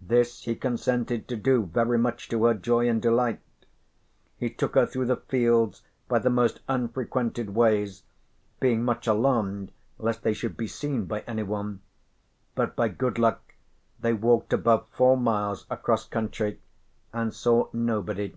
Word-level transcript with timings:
This 0.00 0.42
he 0.42 0.56
consented 0.56 1.28
to 1.28 1.36
do 1.36 1.62
very 1.66 1.96
much 1.96 2.28
to 2.30 2.46
her 2.46 2.52
joy 2.54 2.88
and 2.88 3.00
delight. 3.00 3.40
He 4.36 4.50
took 4.50 4.74
her 4.74 4.86
through 4.86 5.04
the 5.06 5.16
fields 5.18 5.84
by 6.08 6.18
the 6.18 6.30
most 6.30 6.58
unfrequented 6.68 7.50
ways, 7.50 8.02
being 8.58 8.82
much 8.82 9.06
alarmed 9.06 9.70
lest 10.00 10.24
they 10.24 10.32
should 10.32 10.56
be 10.56 10.66
seen 10.66 11.04
by 11.04 11.20
anyone. 11.28 11.80
But 12.56 12.74
by 12.74 12.88
good 12.88 13.20
luck 13.20 13.54
they 14.00 14.12
walked 14.14 14.52
above 14.52 14.88
four 14.90 15.16
miles 15.16 15.64
across 15.70 16.08
country 16.08 16.58
and 17.12 17.32
saw 17.32 17.68
nobody. 17.72 18.34